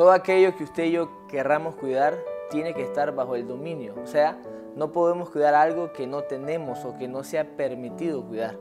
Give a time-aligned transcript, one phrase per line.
[0.00, 2.16] Todo aquello que usted y yo querramos cuidar
[2.48, 3.94] tiene que estar bajo el dominio.
[4.02, 4.40] O sea,
[4.74, 8.56] no podemos cuidar algo que no tenemos o que no sea permitido cuidar.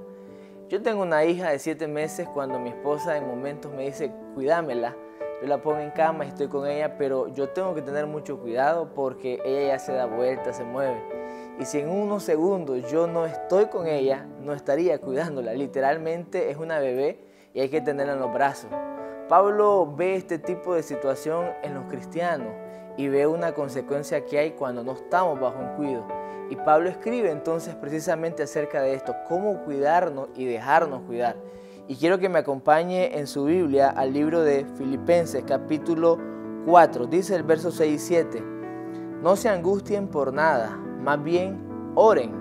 [0.67, 4.97] Yo tengo una hija de siete meses cuando mi esposa en momentos me dice, cuídamela.
[5.41, 8.41] Yo la pongo en cama y estoy con ella, pero yo tengo que tener mucho
[8.41, 11.01] cuidado porque ella ya se da vuelta, se mueve.
[11.57, 15.53] Y si en unos segundos yo no estoy con ella, no estaría cuidándola.
[15.53, 17.21] Literalmente es una bebé
[17.53, 18.71] y hay que tenerla en los brazos.
[19.29, 22.47] Pablo ve este tipo de situación en los cristianos
[22.97, 26.07] y ve una consecuencia que hay cuando no estamos bajo un cuidado.
[26.49, 31.35] Y Pablo escribe entonces precisamente acerca de esto, cómo cuidarnos y dejarnos cuidar.
[31.87, 36.17] Y quiero que me acompañe en su Biblia al libro de Filipenses capítulo
[36.65, 37.05] 4.
[37.05, 38.43] Dice el verso 6 y 7.
[39.21, 42.31] No se angustien por nada, más bien oren.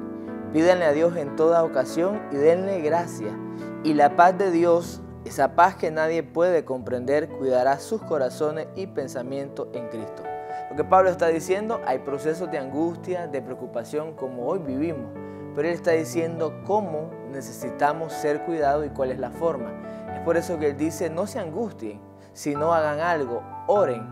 [0.55, 3.39] Pídanle a Dios en toda ocasión y denle gracia.
[3.85, 8.87] Y la paz de Dios, esa paz que nadie puede comprender, cuidará sus corazones y
[8.87, 10.23] pensamientos en Cristo.
[10.71, 15.11] Lo que Pablo está diciendo, hay procesos de angustia, de preocupación como hoy vivimos,
[15.55, 19.71] pero él está diciendo cómo necesitamos ser cuidados y cuál es la forma.
[20.15, 22.01] Es por eso que él dice, no se angustien,
[22.33, 24.09] sino hagan algo, oren.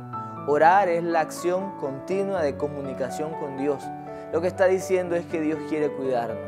[0.49, 3.83] Orar es la acción continua de comunicación con Dios.
[4.33, 6.39] Lo que está diciendo es que Dios quiere cuidarnos,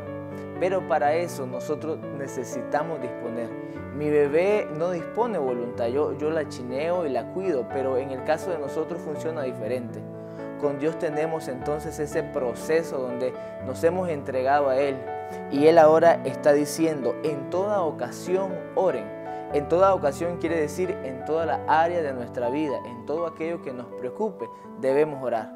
[0.59, 3.49] pero para eso nosotros necesitamos disponer.
[3.95, 8.23] Mi bebé no dispone voluntad, yo, yo la chineo y la cuido, pero en el
[8.23, 10.01] caso de nosotros funciona diferente.
[10.61, 13.33] Con Dios tenemos entonces ese proceso donde
[13.65, 14.97] nos hemos entregado a Él
[15.51, 19.19] y Él ahora está diciendo, en toda ocasión oren.
[19.53, 23.61] En toda ocasión quiere decir en toda la área de nuestra vida, en todo aquello
[23.63, 24.47] que nos preocupe,
[24.79, 25.51] debemos orar.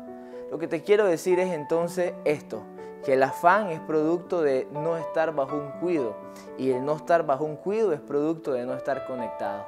[0.53, 2.61] Lo que te quiero decir es entonces esto,
[3.03, 6.15] que el afán es producto de no estar bajo un cuido
[6.59, 9.65] y el no estar bajo un cuido es producto de no estar conectado.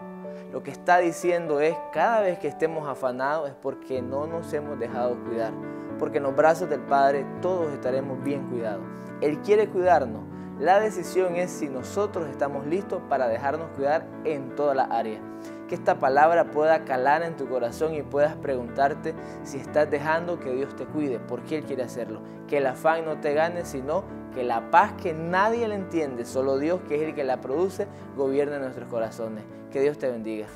[0.52, 4.78] Lo que está diciendo es cada vez que estemos afanados es porque no nos hemos
[4.78, 5.54] dejado cuidar,
[5.98, 8.84] porque en los brazos del Padre todos estaremos bien cuidados.
[9.22, 10.22] Él quiere cuidarnos.
[10.60, 15.20] La decisión es si nosotros estamos listos para dejarnos cuidar en toda la área
[15.68, 20.52] que esta palabra pueda calar en tu corazón y puedas preguntarte si estás dejando que
[20.52, 22.22] Dios te cuide, porque Él quiere hacerlo.
[22.48, 26.58] Que el afán no te gane, sino que la paz que nadie le entiende, solo
[26.58, 29.44] Dios, que es el que la produce, gobierne nuestros corazones.
[29.72, 30.48] Que Dios te bendiga.